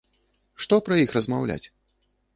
Што 0.65 0.79
пра 0.89 0.97
іх 1.03 1.13
размаўляць? 1.19 1.63